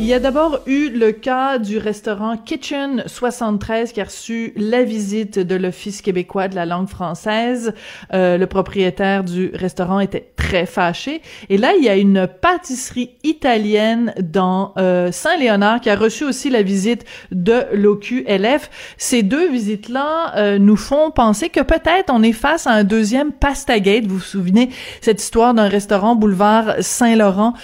[0.00, 4.84] Il y a d'abord eu le cas du restaurant Kitchen 73 qui a reçu la
[4.84, 7.74] visite de l'Office québécois de la langue française.
[8.14, 11.20] Euh, le propriétaire du restaurant était très fâché.
[11.48, 16.48] Et là, il y a une pâtisserie italienne dans euh, Saint-Léonard qui a reçu aussi
[16.48, 18.70] la visite de l'OQLF.
[18.98, 23.32] Ces deux visites-là euh, nous font penser que peut-être on est face à un deuxième
[23.32, 24.06] Pastagate.
[24.06, 24.68] Vous vous souvenez
[25.00, 27.54] cette histoire d'un restaurant boulevard Saint-Laurent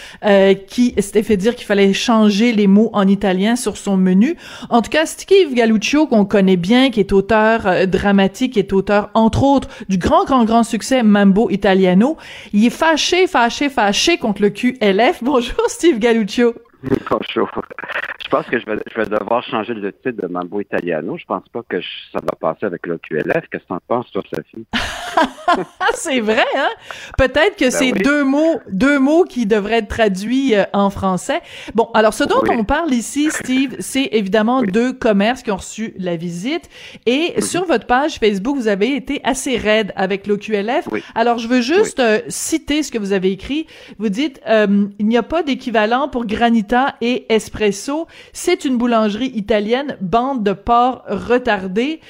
[0.66, 4.36] qui s'était fait dire qu'il fallait changer les mots en italien sur son menu.
[4.70, 8.72] En tout cas, Steve Galluccio, qu'on connaît bien, qui est auteur euh, dramatique, qui est
[8.72, 12.16] auteur, entre autres, du grand, grand, grand succès Mambo Italiano,
[12.53, 15.22] il est fâché, fâché, fâché contre le QLF.
[15.22, 16.55] Bonjour, Steve Galluccio.
[16.84, 21.16] Je pense que je vais, je vais devoir changer le titre de Mambo Italiano.
[21.16, 21.80] Je pense pas que
[22.12, 23.48] ça va passer avec le QLF.
[23.50, 24.66] Qu'est-ce que t'en penses, toi, Sophie?
[25.94, 26.68] c'est vrai, hein?
[27.16, 31.41] Peut-être que ben c'est deux mots, deux mots qui devraient être traduits euh, en français.
[31.74, 35.94] Bon, alors ce dont on parle ici, Steve, c'est évidemment deux commerces qui ont reçu
[35.98, 36.69] la visite.
[37.06, 37.42] Et mhm.
[37.42, 40.88] sur votre page Facebook, vous avez été assez raide avec l'OQLF.
[41.14, 43.66] Alors, je veux juste euh, citer ce que vous avez écrit.
[43.98, 48.06] Vous dites, euh, il n'y a pas d'équivalent pour Granita et Espresso.
[48.33, 52.00] C'est une boulangerie italienne, bande de porc retardés.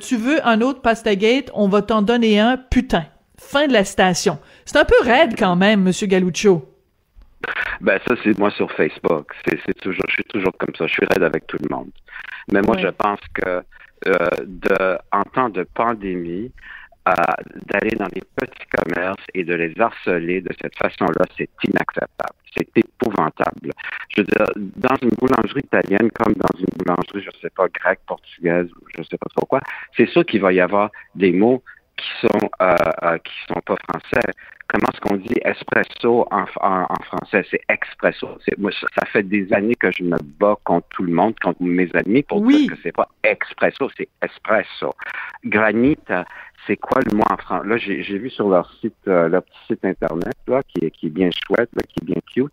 [0.00, 3.04] tu veux un autre Pastagate, on va t'en donner un putain.
[3.38, 4.38] Fin de la station.
[4.64, 6.68] C'est un peu raide quand même, Monsieur Galuccio.
[7.80, 9.32] Ben ça c'est moi sur Facebook.
[9.46, 10.86] C'est toujours, je suis toujours comme ça.
[10.86, 11.90] Je suis raide avec tout le monde.
[12.52, 13.62] Mais moi je pense que
[14.06, 16.52] euh, de, en temps de pandémie,
[17.08, 17.12] euh,
[17.66, 22.34] d'aller dans les petits commerces et de les harceler de cette façon-là, c'est inacceptable.
[22.56, 23.72] C'est épouvantable.
[24.08, 27.66] Je veux dire, dans une boulangerie italienne comme dans une boulangerie, je ne sais pas,
[27.68, 29.60] grecque, portugaise, je ne sais pas trop quoi,
[29.96, 31.62] c'est sûr qu'il va y avoir des mots
[31.96, 34.32] qui sont euh, euh, qui sont pas français.
[34.68, 37.46] Comment est-ce qu'on dit espresso en, en, français?
[37.50, 38.26] C'est expresso.
[38.58, 41.88] Moi, ça fait des années que je me bats contre tout le monde, contre mes
[41.94, 44.94] amis, pour dire que c'est pas expresso, c'est espresso.
[45.44, 45.98] Granit,
[46.66, 49.58] c'est quoi le mot en français Là, j'ai vu sur leur site, euh, leur petit
[49.68, 52.52] site internet là, qui est qui est bien chouette, là, qui est bien cute,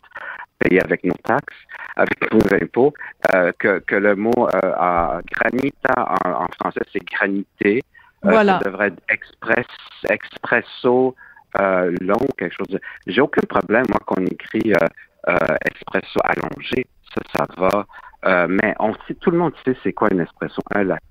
[0.59, 1.57] payé avec nos taxes,
[1.95, 2.93] avec nos impôts,
[3.33, 7.81] euh, que, que le mot euh, granita en, en français c'est granité.
[8.25, 8.59] Euh, voilà.
[8.59, 9.65] ça devrait être express,
[10.09, 11.15] expresso
[11.59, 12.79] euh, long, quelque chose de...
[13.07, 14.87] J'ai aucun problème, moi, qu'on écrit euh,
[15.29, 16.85] euh, espresso allongé.
[17.13, 17.85] Ça, ça va.
[18.25, 21.01] Euh, mais on sait, tout le monde sait c'est quoi une espresso, un latte,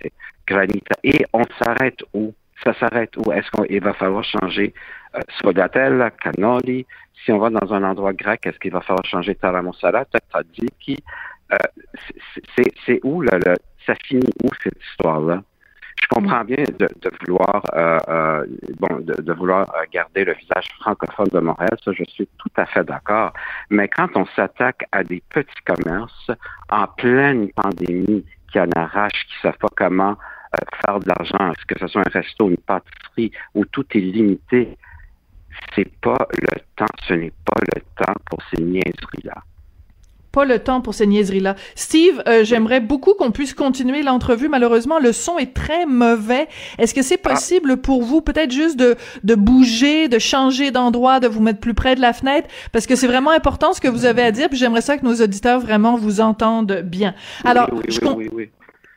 [0.47, 0.95] granita.
[1.03, 2.33] Et on s'arrête où?
[2.65, 3.33] Ça s'arrête où?
[3.33, 4.75] Est-ce qu'il va falloir changer
[5.17, 6.87] euh, cannoli?
[7.25, 10.07] Si on va dans un endroit grec, est-ce qu'il va falloir changer taramosala,
[10.79, 10.97] qui
[11.53, 11.57] Euh,
[12.87, 13.55] c'est où, là, le,
[13.87, 15.43] ça finit où cette histoire-là?
[16.01, 16.89] Je comprends bien de,
[17.21, 18.47] vouloir euh, euh,
[18.79, 22.85] bon de, vouloir garder le visage francophone de Montréal, ça je suis tout à fait
[22.85, 23.35] d'accord.
[23.69, 26.31] Mais quand on s'attaque à des petits commerces
[26.71, 30.40] en pleine pandémie qui en arrachent, qui savent pas comment euh,
[30.85, 34.77] faire de l'argent, que ce soit un resto, une pâtisserie, où tout est limité,
[35.75, 39.43] c'est pas le temps, ce n'est pas le temps pour ces niaiseries-là
[40.33, 41.57] pas le temps pour ces niaiseries-là.
[41.75, 44.49] Steve, euh, j'aimerais beaucoup qu'on puisse continuer l'entrevue.
[44.49, 46.49] Malheureusement, le son est très mauvais.
[46.79, 47.31] Est-ce que c'est ah.
[47.31, 51.75] possible pour vous peut-être juste de, de bouger, de changer d'endroit, de vous mettre plus
[51.75, 52.49] près de la fenêtre?
[52.73, 55.05] Parce que c'est vraiment important ce que vous avez à dire, puis j'aimerais ça que
[55.05, 57.15] nos auditeurs vraiment vous entendent bien.
[57.45, 58.51] Alors, oui, oui, oui, oui,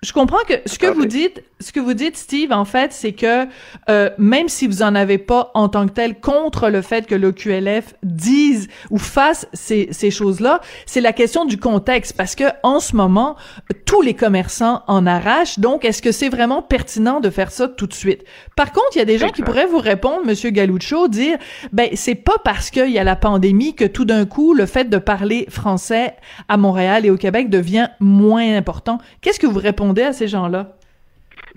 [0.03, 3.13] je comprends que ce que vous dites, ce que vous dites, Steve, en fait, c'est
[3.13, 3.47] que
[3.89, 7.15] euh, même si vous en avez pas en tant que tel contre le fait que
[7.15, 12.43] le QLF dise ou fasse ces, ces choses-là, c'est la question du contexte parce que
[12.63, 13.37] en ce moment,
[13.85, 15.59] tous les commerçants en arrachent.
[15.59, 18.23] Donc, est-ce que c'est vraiment pertinent de faire ça tout de suite?
[18.57, 21.37] Par contre, il y a des gens qui pourraient vous répondre, Monsieur Galuccio, dire,
[21.71, 24.89] ben c'est pas parce qu'il y a la pandémie que tout d'un coup le fait
[24.89, 26.15] de parler français
[26.49, 28.97] à Montréal et au Québec devient moins important.
[29.21, 30.67] Qu'est-ce que vous répondez à ces gens-là?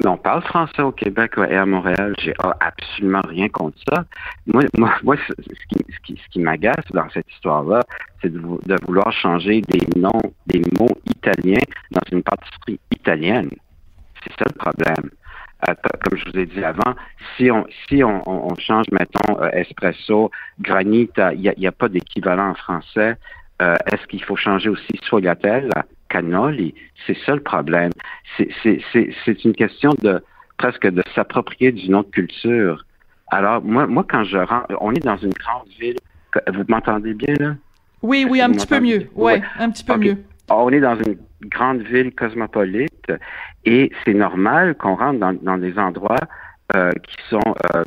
[0.04, 2.14] on parle français au Québec et à Montréal.
[2.18, 4.04] J'ai absolument rien contre ça.
[4.46, 7.80] Moi, ce qui, ce qui, m'agace dans cette histoire-là,
[8.20, 8.40] c'est de,
[8.86, 13.50] vouloir changer des noms, des mots italiens dans une pâtisserie italienne.
[14.22, 15.10] C'est ça le problème.
[15.82, 16.94] comme je vous ai dit avant,
[17.36, 20.30] si on si on, change, mettons, espresso,
[20.60, 23.16] granit, il n'y a, pas d'équivalent en français.
[23.60, 25.70] Est-ce qu'il faut changer aussi sfogliatelle,
[26.08, 26.74] cannoli?
[27.06, 27.92] C'est ça le problème.
[28.36, 30.22] C'est une question de
[30.56, 32.84] presque de s'approprier d'une autre culture.
[33.28, 35.96] Alors, moi, moi, quand je rentre, on est dans une grande ville.
[36.52, 37.54] Vous m'entendez bien, là?
[38.02, 39.08] Oui, oui, un petit peu mieux.
[39.14, 40.18] Ouais, un petit peu mieux.
[40.48, 43.12] On est dans une grande ville cosmopolite
[43.64, 46.16] et c'est normal qu'on rentre dans, des endroits
[46.74, 47.82] euh, qui sont euh,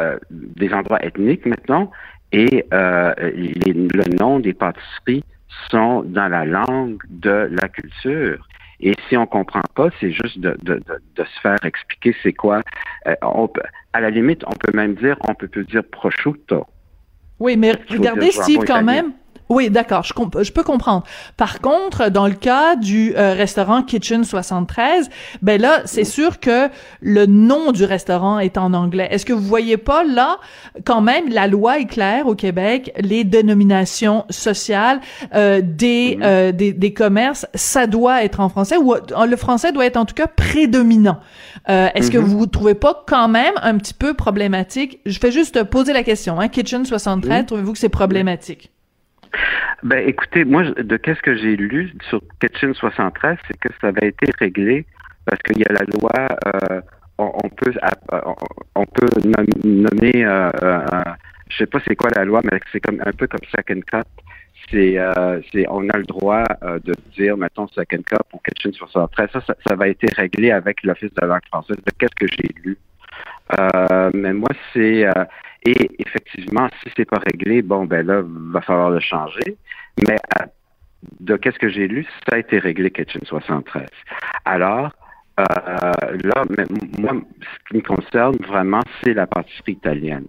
[0.00, 1.90] euh, des endroits ethniques maintenant
[2.32, 5.24] et le nom des pâtisseries
[5.70, 8.46] sont dans la langue de la culture.
[8.80, 10.82] Et si on comprend pas, c'est juste de, de,
[11.16, 12.62] de, se faire expliquer c'est quoi.
[13.06, 13.60] Euh, on peut,
[13.92, 16.66] à la limite, on peut même dire, on peut plus dire prosciutto.
[17.38, 19.12] Oui, mais regardez, Steve, quand même,
[19.50, 20.14] oui, d'accord, je,
[20.44, 21.02] je peux comprendre.
[21.36, 25.10] Par contre, dans le cas du euh, restaurant Kitchen 73,
[25.42, 26.68] ben là, c'est sûr que
[27.00, 29.08] le nom du restaurant est en anglais.
[29.10, 30.38] Est-ce que vous voyez pas là,
[30.84, 35.00] quand même, la loi est claire au Québec, les dénominations sociales
[35.34, 39.84] euh, des, euh, des, des commerces, ça doit être en français ou le français doit
[39.84, 41.18] être en tout cas prédominant.
[41.66, 42.20] Est-ce que mm-hmm.
[42.20, 45.00] vous trouvez pas quand même un petit peu problématique?
[45.06, 46.40] Je fais juste poser la question.
[46.40, 48.70] Hein, Kitchen 73, trouvez-vous que c'est problématique?
[49.82, 54.08] Ben, écoutez, moi, de qu'est-ce que j'ai lu sur Kitchen 73, c'est que ça avait
[54.08, 54.86] été réglé
[55.26, 56.80] parce qu'il y a la loi, euh,
[57.20, 57.72] on, peut,
[58.74, 59.08] on, peut
[59.64, 60.84] nommer, euh, euh,
[61.48, 64.06] je sais pas c'est quoi la loi, mais c'est comme un peu comme second cup.
[64.70, 69.30] C'est, euh, c'est, on a le droit de dire, mettons, second cup ou Kitchen 73.
[69.32, 71.76] Ça, ça, ça va être réglé avec l'Office de la langue française.
[71.78, 72.76] De qu'est-ce que j'ai lu?
[74.14, 75.06] mais moi, c'est
[75.62, 79.56] et effectivement, si c'est pas réglé, bon, ben là, va falloir le changer.
[80.08, 80.16] Mais
[81.20, 83.86] de qu'est-ce que j'ai lu, ça a été réglé Kitchen 73.
[84.44, 84.90] Alors,
[85.38, 85.44] euh,
[86.24, 86.44] là,
[86.98, 90.26] moi, ce qui me concerne vraiment, c'est la pâtisserie italienne.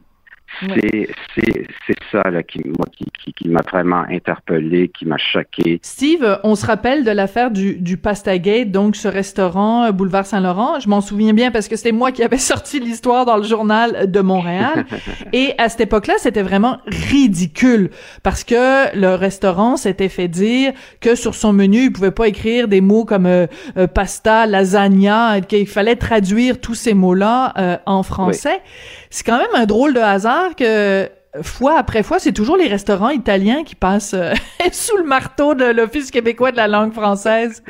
[0.60, 5.80] C'est ça là, qui, moi, qui, qui, m'a vraiment interpellé, qui m'a choqué.
[5.82, 10.26] Steve, on se rappelle de l'affaire du, du Pasta Gate, donc ce restaurant euh, boulevard
[10.26, 10.80] Saint-Laurent.
[10.80, 14.12] Je m'en souviens bien parce que c'était moi qui avais sorti l'histoire dans le journal
[14.12, 14.86] de Montréal.
[15.34, 17.90] Et à cette époque-là, c'était vraiment ridicule
[18.24, 22.68] parce que le restaurant s'était fait dire que sur son menu, il pouvait pas écrire
[22.68, 28.62] des mots comme euh, euh, pasta, lasagna, qu'il fallait traduire tous ces mots-là en français.
[29.10, 31.10] C'est quand même un drôle de hasard que
[31.42, 34.34] fois après fois, c'est toujours les restaurants italiens qui passent euh,
[34.72, 37.64] sous le marteau de l'Office québécois de la langue française.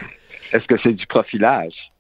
[0.52, 1.92] Est-ce que c'est du profilage?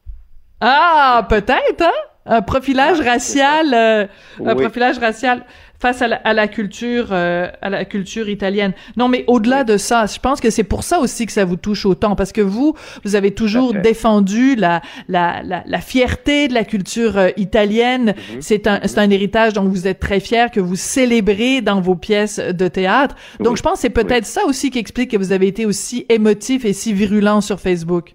[0.59, 2.10] Ah, peut-être, hein?
[2.25, 4.05] Un profilage ah, racial, euh,
[4.45, 5.43] un profilage racial
[5.79, 8.73] face à la, culture euh, à la culture italienne.
[8.95, 11.55] Non, mais au-delà de ça, je pense que c'est pour ça aussi que ça vous
[11.55, 16.53] touche autant parce que vous vous avez toujours défendu la la, la la fierté de
[16.53, 18.13] la culture euh, italienne.
[18.33, 18.41] Mhm.
[18.41, 21.95] C'est un c'est un héritage dont vous êtes très fier que vous célébrez dans vos
[21.95, 23.15] pièces de théâtre.
[23.39, 26.05] Donc je pense que c'est peut-être ça aussi qui explique que vous avez été aussi
[26.09, 28.13] émotif et si virulent sur Facebook.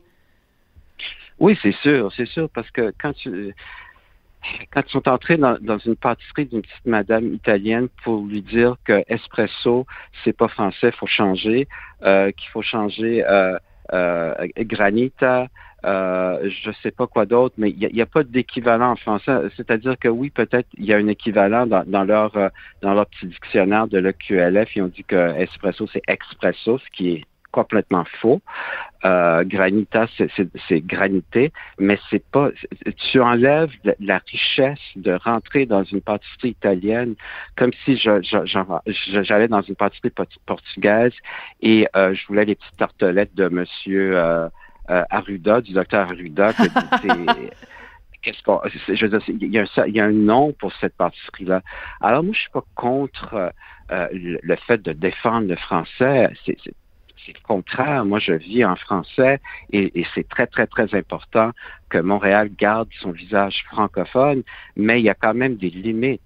[1.39, 3.53] Oui, c'est sûr, c'est sûr parce que quand tu
[4.73, 9.03] quand ils sont entrés dans, une pâtisserie d'une petite madame italienne pour lui dire que
[9.09, 9.87] espresso,
[10.25, 11.69] c'est pas français, faut changer,
[12.03, 13.57] euh, qu'il faut changer euh,
[13.93, 15.49] euh, granita,
[15.85, 19.33] euh, je sais pas quoi d'autre, mais il n'y a, pas d'équivalent en français.
[19.57, 22.33] C'est-à-dire que oui, peut-être il y a un équivalent dans, dans leur
[22.83, 24.75] dans leur petit dictionnaire de l'EQLF.
[24.75, 27.25] Ils ont dit que espresso c'est expresso, ce qui est
[27.57, 28.43] complètement faux.
[29.07, 30.07] Euh, granita,
[30.69, 32.51] c'est granité, mais c'est pas.
[33.11, 37.15] Tu enlèves la richesse de rentrer dans une pâtisserie italienne,
[37.57, 40.13] comme si j'allais dans une pâtisserie
[40.45, 41.15] portugaise
[41.63, 44.49] et euh, je voulais les petites tartelettes de Monsieur euh,
[44.91, 46.53] euh Arruda, du docteur Arruda.
[48.23, 50.73] Qu'est-ce qu'on, je veux dire, il y, a un, il y a un nom pour
[50.81, 51.63] cette pâtisserie-là.
[52.01, 53.53] Alors moi, je suis pas contre
[53.93, 56.29] euh, le fait de défendre le français.
[56.45, 56.57] C'est
[57.27, 58.05] c'est le contraire.
[58.05, 59.41] Moi, je vis en français
[59.73, 61.51] et, c'est très, très, très important
[61.89, 64.43] que Montréal garde son visage francophone,
[64.77, 66.21] mais il y a quand même des limites.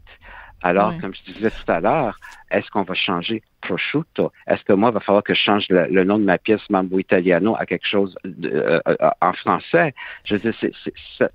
[0.63, 4.31] Alors, comme je disais tout à l'heure, est-ce qu'on va changer prosciutto?
[4.47, 6.99] Est-ce que moi, il va falloir que je change le, nom de ma pièce Mambo
[6.99, 9.95] Italiano à quelque chose euh, euh, en français?
[10.25, 10.55] Je veux dire,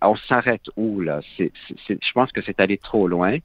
[0.04, 1.22] on s'arrête où, là?
[1.40, 3.38] je pense que c'est aller trop loin.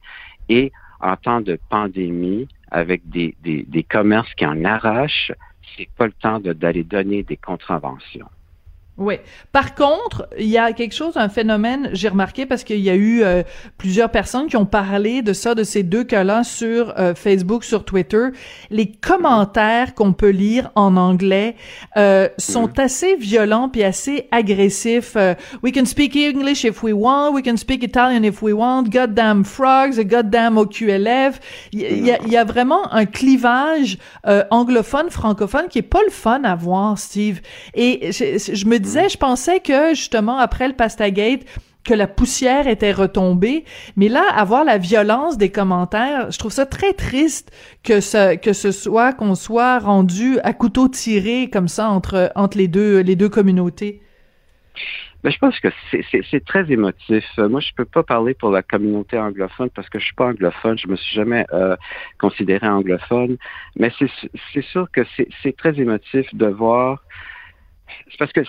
[0.49, 5.31] Et en temps de pandémie, avec des, des commerces qui en arrachent,
[5.75, 8.29] c'est pas le temps d'aller donner des contraventions.
[9.01, 9.15] Oui.
[9.51, 12.93] Par contre, il y a quelque chose, un phénomène, j'ai remarqué parce qu'il y a
[12.93, 13.41] eu euh,
[13.79, 17.83] plusieurs personnes qui ont parlé de ça, de ces deux cas-là sur euh, Facebook, sur
[17.83, 18.27] Twitter.
[18.69, 21.55] Les commentaires qu'on peut lire en anglais
[21.97, 22.81] euh, sont mm-hmm.
[22.81, 25.17] assez violents puis assez agressifs.
[25.63, 29.43] we can speak English if we want, we can speak Italian if we want, goddamn
[29.43, 31.39] frogs, goddamn OQLF.
[31.71, 33.97] Il y, a, il y a vraiment un clivage
[34.51, 37.41] anglophone, francophone qui est pas le fun à voir, Steve.
[37.73, 41.45] Et je, je me dis je pensais que justement après le Pastagate,
[41.83, 46.67] que la poussière était retombée, mais là, avoir la violence des commentaires, je trouve ça
[46.67, 47.51] très triste
[47.83, 52.57] que ce que ce soit qu'on soit rendu à couteau tiré comme ça entre entre
[52.57, 54.01] les deux les deux communautés.
[55.23, 55.67] Ben, je pense que
[56.31, 57.23] c'est très émotif.
[57.37, 60.25] Euh, moi, je peux pas parler pour la communauté anglophone parce que je suis pas
[60.25, 60.79] anglophone.
[60.79, 61.75] Je me suis jamais euh,
[62.17, 63.37] considéré anglophone.
[63.75, 65.01] Mais c'est sûr que
[65.43, 67.03] c'est très émotif de voir
[68.09, 68.41] c'est parce que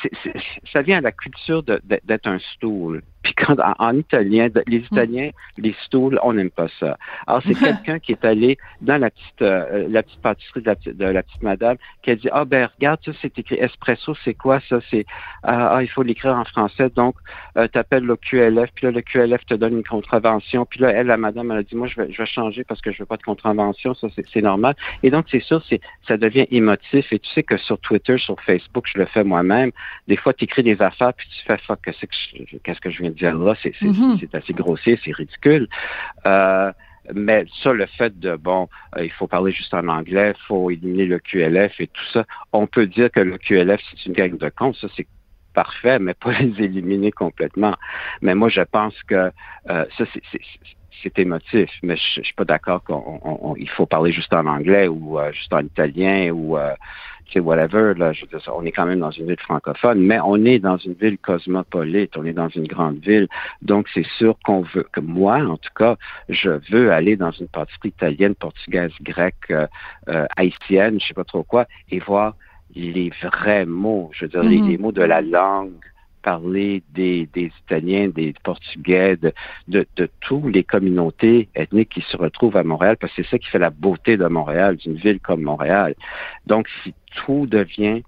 [0.72, 3.02] ça vient à la culture d'être un stool.
[3.22, 4.84] Puis quand en, italien, les mm.
[4.90, 6.98] Italiens, les stools, on n'aime pas ça.
[7.26, 10.76] Alors c'est quelqu'un qui est allé dans la petite euh, la petite pâtisserie de la,
[10.76, 14.14] petite, de la petite madame qui a dit ah ben regarde ça c'est écrit espresso
[14.24, 14.80] c'est quoi ça?
[14.90, 15.06] C'est
[15.42, 16.90] ah, ah il faut l'écrire en français.
[16.90, 17.14] Donc
[17.56, 20.66] euh, t'appelles le QLF puis là le QLF te donne une contravention.
[20.66, 22.80] Puis là elle la madame elle a dit moi je vais je vais changer parce
[22.80, 24.74] que je veux pas de contravention ça c'est normal.
[25.02, 27.12] Et donc c'est sûr c'est ça devient émotif.
[27.12, 29.70] Et tu sais que sur Twitter sur Facebook je le fais moi-même.
[30.08, 33.54] Des fois tu écris des affaires puis tu fais fuck qu'est-ce que je viens là,
[33.54, 34.18] mm-hmm.
[34.20, 35.68] c'est assez grossier, c'est ridicule.
[36.26, 36.72] Euh,
[37.12, 40.70] mais ça, le fait de, bon, euh, il faut parler juste en anglais, il faut
[40.70, 44.36] éliminer le QLF et tout ça, on peut dire que le QLF, c'est une gang
[44.36, 45.06] de cons, ça c'est
[45.52, 47.74] parfait, mais pas les éliminer complètement.
[48.20, 50.22] Mais moi, je pense que euh, ça, c'est
[51.16, 55.60] émotif, mais je, suis pas d'accord qu'il faut parler juste en anglais ou juste en
[55.60, 56.56] italien ou
[57.32, 60.18] c'est whatever, là, je veux dire, on est quand même dans une ville francophone, mais
[60.20, 63.28] on est dans une ville cosmopolite, on est dans une grande ville,
[63.62, 65.96] donc c'est sûr qu'on veut, que moi, en tout cas,
[66.28, 69.66] je veux aller dans une pâtisserie italienne, portugaise, grecque, euh,
[70.08, 72.34] euh, haïtienne, je sais pas trop quoi, et voir
[72.74, 74.80] les vrais mots, je veux dire, les mm-hmm.
[74.80, 75.72] mots de la langue
[76.22, 79.32] parler des, des Italiens, des Portugais, de,
[79.68, 83.38] de, de toutes les communautés ethniques qui se retrouvent à Montréal, parce que c'est ça
[83.38, 85.94] qui fait la beauté de Montréal, d'une ville comme Montréal.
[86.46, 88.02] Donc, si tout devient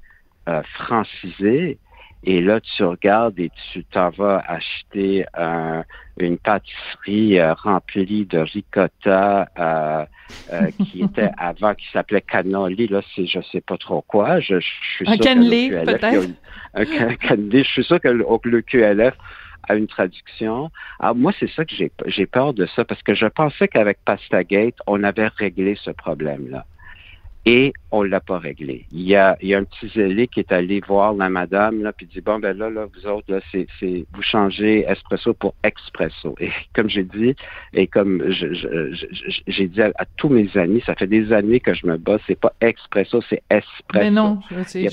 [0.49, 1.79] euh, francisé,
[2.27, 5.27] et là, tu regardes et tu t'en vas acheter
[6.19, 10.05] une pâtisserie euh, remplie de ricotta euh,
[10.53, 12.87] euh qui était avant, qui s'appelait cannoli.
[12.87, 14.41] Là, c'est je sais pas trop quoi.
[14.41, 14.67] Je, je
[14.97, 16.29] suis un cannelé, peut-être.
[16.75, 16.85] Un,
[17.17, 17.65] cannelé.
[17.65, 19.15] Je suis sûr que le, le QLF
[19.69, 20.71] a une traduction.
[21.01, 23.99] Alors moi, c'est ça que j'ai j'ai peur de ça parce que je pensais qu'avec
[24.05, 26.65] Pastagate, on avait réglé ce problème-là
[27.47, 28.87] et on l'a pas réglé.
[28.91, 31.83] Il y a, il y a un petit zélé qui est allé voir la madame
[31.83, 35.35] là puis dit bon ben là là vous autres là c'est c'est vous changez espresso
[35.35, 37.37] pour expresso et comme j'ai dit
[37.75, 41.99] et comme j'ai dit à, tous mes amis ça fait des années que je me
[41.99, 44.05] bats c'est pas expresso c'est espresso.
[44.05, 44.89] Mais non j'ai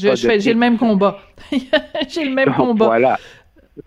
[0.54, 1.20] le même combat
[2.10, 2.86] j'ai le même combat.
[2.88, 3.20] Voilà.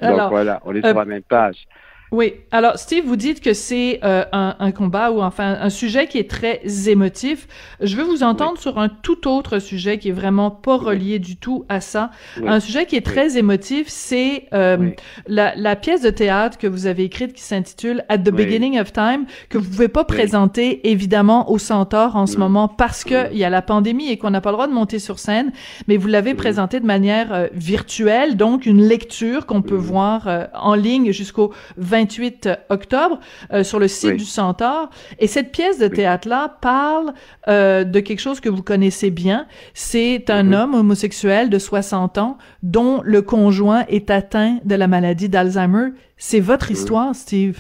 [0.01, 1.67] Donc voilà on est sur la euh, même page.
[2.15, 2.35] Oui.
[2.53, 6.31] Alors, Steve, vous dites que c'est euh, un, combat ou enfin un sujet qui est
[6.31, 7.49] très émotif.
[7.81, 11.37] Je veux vous entendre sur un tout autre sujet qui est vraiment pas relié du
[11.37, 12.13] tout à ça.
[12.47, 14.91] Un sujet qui est très émotif, c'est euh,
[15.27, 19.25] la, pièce de théâtre que vous avez écrite qui s'intitule At the Beginning of Time,
[19.49, 23.45] que vous pouvez pas présenter évidemment au Centaure en ce moment parce que il y
[23.45, 25.51] a la pandémie et qu'on n'a pas le droit de monter sur scène,
[25.89, 30.75] mais vous l'avez présentée de manière euh, virtuelle, donc une lecture qu'on peut voir en
[30.75, 33.19] ligne jusqu'au 20 28 octobre
[33.53, 34.91] euh, sur le site du Centaure.
[35.19, 37.15] Et cette pièce de théâtre-là parle
[37.49, 39.47] euh, de quelque chose que vous connaissez bien.
[39.73, 45.29] C'est un homme homosexuel de 60 ans dont le conjoint est atteint de la maladie
[45.29, 45.91] d'Alzheimer.
[46.17, 47.59] C'est votre histoire, Steve?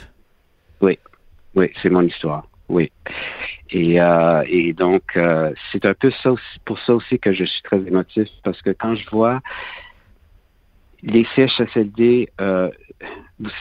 [0.80, 0.98] Oui,
[1.54, 2.46] oui, c'est mon histoire.
[2.68, 2.90] Oui.
[3.70, 5.18] Et, euh, et donc,
[5.72, 8.70] c'est un peu ça aussi, pour ça aussi que je suis très émotif, parce que
[8.70, 9.40] quand je vois
[11.04, 12.70] les CHSLD, euh,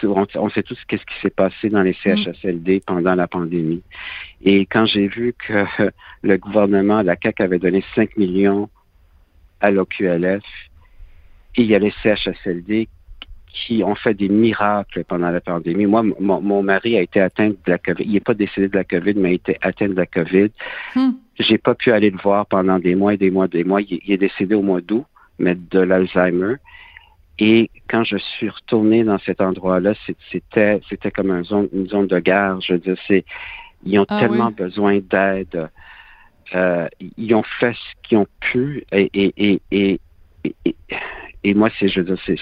[0.03, 2.15] on, sait tous qu'est-ce qui s'est passé dans les mm.
[2.15, 3.83] CHSLD pendant la pandémie.
[4.43, 5.65] Et quand j'ai vu que
[6.23, 8.69] le gouvernement, la CAQ avait donné 5 millions
[9.59, 10.43] à l'OQLF,
[11.55, 12.87] il y a les CHSLD
[13.47, 15.85] qui ont fait des miracles pendant la pandémie.
[15.85, 18.03] Moi, mon, mari a été atteint de la COVID.
[18.03, 20.49] Il n'est pas décédé de la COVID, mais il a été atteint de la COVID.
[20.95, 21.11] Mm.
[21.39, 23.81] J'ai pas pu aller le voir pendant des mois et des mois et des mois.
[23.81, 25.05] Il, il est décédé au mois d'août,
[25.37, 26.55] mais de l'Alzheimer.
[27.39, 29.93] Et quand je suis retourné dans cet endroit-là,
[30.31, 32.61] c'était c'était comme une zone, une zone de guerre.
[32.61, 33.25] Je veux dire, c'est
[33.85, 35.69] ils ont ah tellement besoin d'aide.
[36.55, 36.87] Euh,
[37.17, 39.99] ils ont fait ce qu'ils ont pu et, et, et,
[40.43, 40.75] et,
[41.43, 42.37] et moi, c'est, je veux dire, c'est,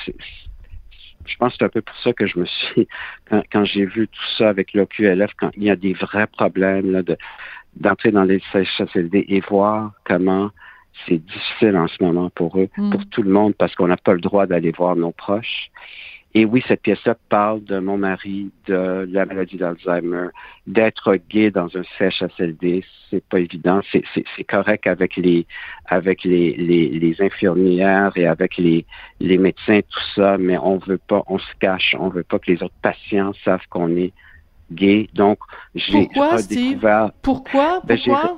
[1.25, 2.87] je pense que c'est un peu pour ça que je me suis,
[3.51, 7.03] quand, j'ai vu tout ça avec l'OQLF, quand il y a des vrais problèmes là,
[7.03, 7.17] de,
[7.75, 10.51] d'entrer dans les CHSLD et voir comment
[11.07, 12.91] c'est difficile en ce moment pour eux, mm.
[12.91, 15.71] pour tout le monde, parce qu'on n'a pas le droit d'aller voir nos proches.
[16.33, 20.27] Et oui, cette pièce-là parle de mon mari, de la maladie d'Alzheimer,
[20.65, 23.81] d'être gay dans un CHSLD, c'est pas évident.
[23.91, 24.03] C'est,
[24.45, 25.45] correct avec les
[25.87, 28.85] avec les, les, infirmières et avec les,
[29.19, 32.49] les médecins, tout ça, mais on veut pas, on se cache, on veut pas que
[32.49, 34.13] les autres patients savent qu'on est
[34.71, 35.09] gay.
[35.13, 35.39] Donc,
[35.75, 36.37] j'ai Pourquoi.
[37.21, 37.81] Pourquoi?
[37.83, 38.37] Ben, Pourquoi?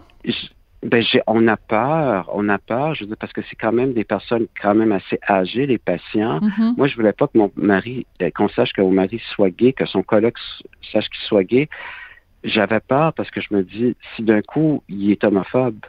[0.83, 3.93] Ben, on a peur, on a peur, je veux dire, parce que c'est quand même
[3.93, 6.39] des personnes quand même assez âgées, les patients.
[6.39, 6.77] Mm-hmm.
[6.77, 9.71] Moi, je voulais pas que mon mari, euh, qu'on sache que mon mari soit gay,
[9.71, 10.35] que son collègue
[10.91, 11.69] sache qu'il soit gay.
[12.43, 15.79] J'avais peur parce que je me dis, si d'un coup, il est homophobe,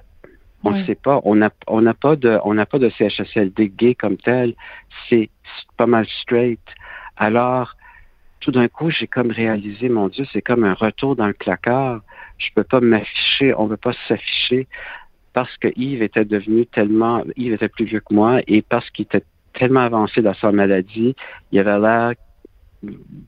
[0.63, 3.69] on ne sait pas, on n'a on n'a pas de, on n'a pas de CHSLD
[3.69, 4.55] gay comme tel,
[5.09, 5.29] c'est
[5.77, 6.61] pas mal straight.
[7.17, 7.77] Alors,
[8.41, 12.01] tout d'un coup, j'ai comme réalisé, mon Dieu, c'est comme un retour dans le placard
[12.39, 14.67] je peux pas m'afficher, on ne veut pas s'afficher
[15.33, 19.05] parce que Yves était devenu tellement, Yves était plus vieux que moi et parce qu'il
[19.05, 21.15] était tellement avancé dans sa maladie,
[21.53, 22.15] il avait l'air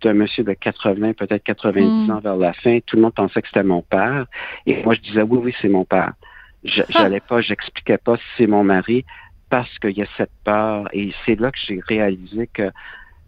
[0.02, 2.10] d'un monsieur de 80, peut-être 90 mm.
[2.10, 2.78] ans vers la fin.
[2.86, 4.26] Tout le monde pensait que c'était mon père.
[4.66, 6.12] Et moi, je disais, oui, oui, c'est mon père.
[6.64, 6.86] Je, ah.
[6.90, 9.04] J'allais pas, j'expliquais pas si c'est mon mari
[9.48, 10.88] parce qu'il y a cette peur.
[10.92, 12.70] Et c'est là que j'ai réalisé que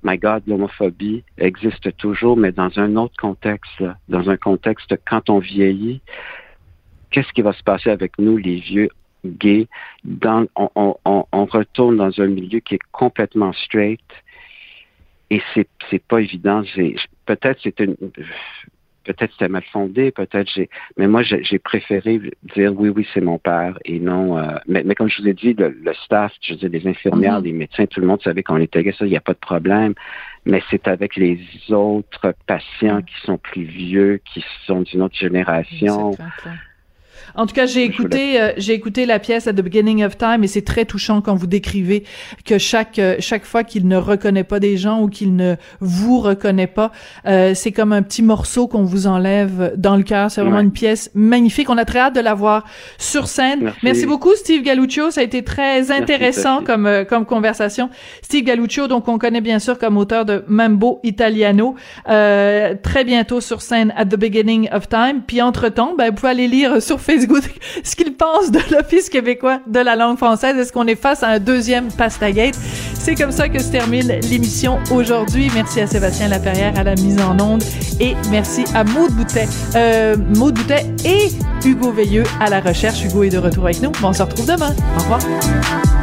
[0.02, 5.38] my God, l'homophobie existe toujours, mais dans un autre contexte, dans un contexte quand on
[5.38, 6.00] vieillit,
[7.10, 8.90] qu'est-ce qui va se passer avec nous, les vieux
[9.24, 9.68] gays?
[10.04, 14.00] Dans, on, on, on, retourne dans un milieu qui est complètement straight
[15.30, 16.62] et c'est pas évident.
[17.26, 17.96] Peut-être c'est une
[19.08, 22.20] peut-être c'était mal fondé, peut-être j'ai, mais moi j'ai préféré
[22.54, 24.38] dire oui, oui, c'est mon père et non.
[24.38, 25.74] Euh, mais, mais, comme je vous ai dit, le,
[26.04, 27.44] staff, je veux dire, les infirmières, mm-hmm.
[27.44, 29.38] les médecins, tout le monde savait qu'on était gay, ça, il n'y a pas de
[29.38, 29.94] problème.
[30.44, 33.04] Mais c'est avec les autres patients mm.
[33.04, 36.12] qui sont plus vieux, qui sont d'une autre génération.
[37.34, 40.42] En tout cas, j'ai écouté, euh, j'ai écouté la pièce at the beginning of time
[40.42, 42.04] et c'est très touchant quand vous décrivez
[42.44, 46.20] que chaque euh, chaque fois qu'il ne reconnaît pas des gens ou qu'il ne vous
[46.20, 46.92] reconnaît pas,
[47.26, 50.30] euh, c'est comme un petit morceau qu'on vous enlève dans le cœur.
[50.30, 51.70] C'est vraiment une pièce magnifique.
[51.70, 52.64] On a très hâte de la voir
[52.98, 53.72] sur scène.
[53.82, 55.10] Merci, beaucoup, Steve Galluccio.
[55.10, 57.90] Ça a été très intéressant comme comme conversation.
[58.22, 61.74] Steve Galluccio, donc on connaît bien sûr comme auteur de Mambo Italiano.
[62.04, 65.22] très bientôt sur scène at the beginning of time.
[65.26, 67.44] Puis entre temps, ben vous pouvez aller lire sur Facebook
[67.82, 70.56] ce qu'il pense de l'Office québécois de la langue française.
[70.58, 72.54] Est-ce qu'on est face à un deuxième Pastagate?
[72.94, 75.50] C'est comme ça que se termine l'émission aujourd'hui.
[75.54, 77.64] Merci à Sébastien Laperrière à la mise en onde
[77.98, 81.30] et merci à Maud Boutet, euh, Maud Boutet et
[81.66, 83.02] Hugo Veilleux à la recherche.
[83.04, 83.92] Hugo est de retour avec nous.
[84.02, 84.74] on se retrouve demain.
[84.96, 85.97] Au revoir.